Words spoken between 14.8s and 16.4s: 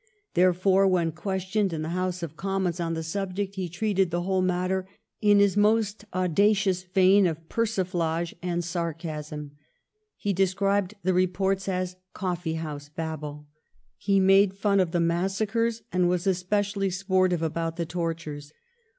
the massacres, and was